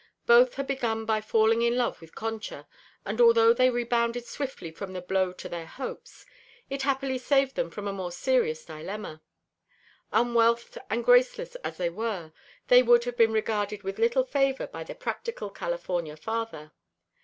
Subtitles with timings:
[0.25, 2.67] Both had begun by falling in love with Concha,
[3.05, 6.25] and although they rebounded swiftly from the blow to their hopes,
[6.71, 9.21] it happily saved them from a more serious dilemma;
[10.11, 12.33] unwealthed and graceless as they were,
[12.67, 16.71] they would have been regarded with little favor by the practical California father.